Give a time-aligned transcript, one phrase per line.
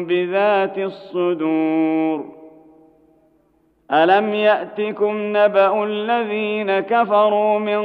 [0.00, 2.24] بذات الصدور
[3.92, 7.82] ألم يأتكم نبأ الذين كفروا من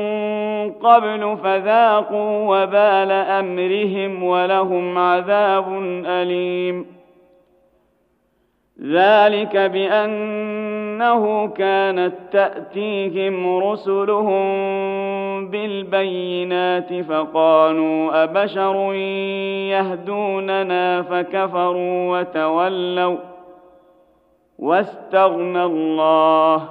[0.71, 5.65] قبل فذاقوا وبال أمرهم ولهم عذاب
[6.05, 6.85] أليم
[8.81, 9.57] ذلك
[10.99, 14.41] بانه كانت تأتيهم رسلهم
[15.49, 18.93] بالبينات فقالوا أبشر
[19.73, 23.17] يهدوننا فكفروا وتولوا
[24.59, 26.69] واستغنى الله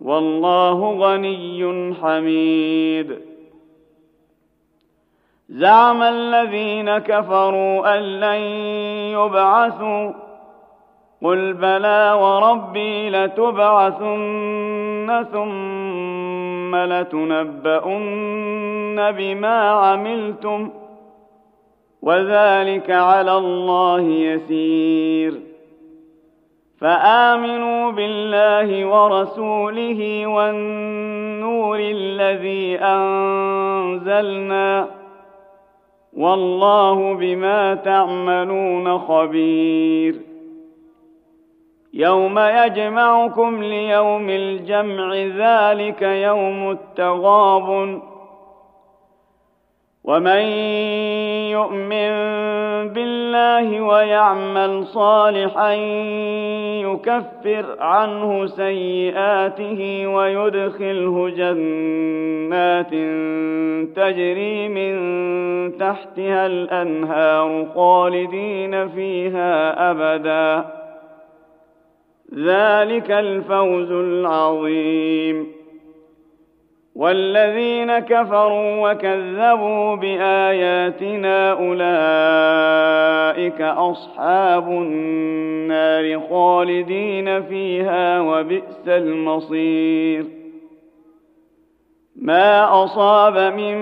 [0.00, 3.18] والله غني حميد.
[5.48, 8.40] زعم الذين كفروا أن لن
[9.18, 10.27] يبعثوا
[11.24, 14.46] قل بلى وربي لتبعثن
[15.32, 18.30] ثم لتنبؤن
[19.12, 20.70] بما عملتم
[22.02, 25.34] وذلك على الله يسير
[26.80, 34.18] فامنوا بالله ورسوله والنور الذي انزلنا
[36.16, 40.14] والله بما تعملون خبير
[41.98, 48.00] يوم يجمعكم ليوم الجمع ذلك يوم التغاب
[50.04, 50.42] ومن
[51.50, 52.12] يؤمن
[52.88, 55.72] بالله ويعمل صالحا
[56.86, 62.90] يكفر عنه سيئاته ويدخله جنات
[63.96, 64.98] تجري من
[65.78, 70.77] تحتها الأنهار خالدين فيها أبدا.
[72.34, 75.58] ذلك الفوز العظيم.
[76.94, 81.78] والذين كفروا وكذبوا بآياتنا أولئك
[83.60, 90.24] أصحاب النار خالدين فيها وبئس المصير.
[92.16, 93.76] ما أصاب من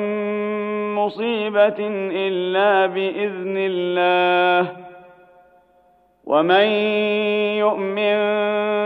[0.94, 1.76] مصيبة
[2.12, 4.72] إلا بإذن الله.
[6.26, 6.66] ومن
[7.58, 8.18] يؤمن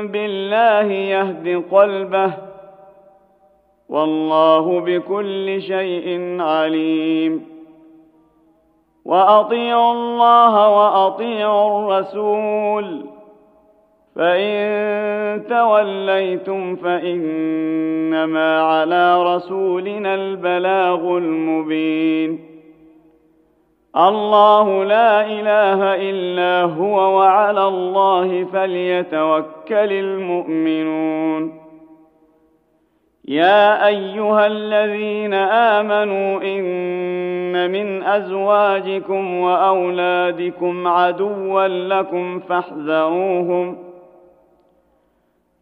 [0.08, 2.32] بالله يهد قلبه
[3.88, 7.46] والله بكل شيء عليم.
[9.04, 13.04] وأطيعوا الله وأطيعوا الرسول.
[14.16, 22.50] فإن توليتم فإنما على رسولنا البلاغ المبين.
[23.96, 25.80] الله لا إله
[26.10, 31.60] إلا هو وعلى الله فليتوكل المؤمنون.
[33.28, 43.89] يا أيها الذين آمنوا إن من أزواجكم وأولادكم عدوا لكم فاحذروهم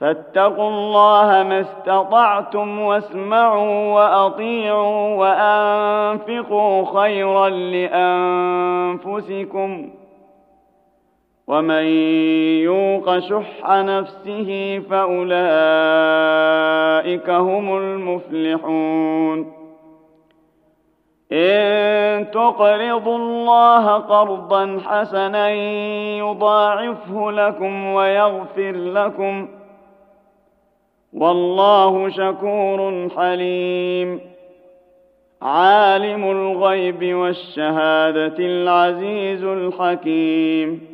[0.00, 7.48] فاتقوا الله ما استطعتم واسمعوا وأطيعوا وأنفقوا خيرا
[9.08, 9.90] لأنفسكم
[11.46, 11.84] ومن
[12.64, 15.30] يوق شح نفسه فأولئك
[17.30, 19.52] هم المفلحون
[21.32, 25.50] إن تقرضوا الله قرضا حسنا
[26.18, 29.59] يضاعفه لكم ويغفر لكم ۖ
[31.12, 34.20] والله شكور حليم.
[35.42, 40.89] عالم الغيب والشهادة العزيز الحكيم.